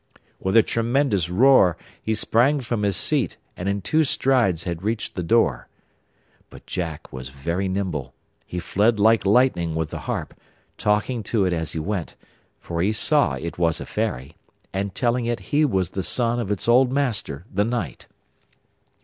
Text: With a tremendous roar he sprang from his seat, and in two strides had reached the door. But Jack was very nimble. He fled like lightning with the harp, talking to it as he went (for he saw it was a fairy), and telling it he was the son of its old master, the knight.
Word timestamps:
With 0.39 0.57
a 0.57 0.63
tremendous 0.63 1.29
roar 1.29 1.77
he 2.01 2.15
sprang 2.15 2.59
from 2.59 2.81
his 2.81 2.97
seat, 2.97 3.37
and 3.55 3.69
in 3.69 3.81
two 3.81 4.03
strides 4.03 4.63
had 4.63 4.81
reached 4.81 5.13
the 5.13 5.21
door. 5.21 5.67
But 6.49 6.65
Jack 6.65 7.13
was 7.13 7.29
very 7.29 7.67
nimble. 7.67 8.15
He 8.47 8.57
fled 8.59 8.99
like 8.99 9.27
lightning 9.27 9.75
with 9.75 9.91
the 9.91 9.99
harp, 9.99 10.33
talking 10.75 11.21
to 11.29 11.45
it 11.45 11.53
as 11.53 11.73
he 11.73 11.79
went 11.79 12.15
(for 12.57 12.81
he 12.81 12.91
saw 12.93 13.35
it 13.35 13.59
was 13.59 13.79
a 13.79 13.85
fairy), 13.85 14.35
and 14.73 14.95
telling 14.95 15.27
it 15.27 15.39
he 15.53 15.63
was 15.65 15.91
the 15.91 16.01
son 16.01 16.39
of 16.39 16.51
its 16.51 16.67
old 16.67 16.91
master, 16.91 17.45
the 17.53 17.63
knight. 17.63 18.07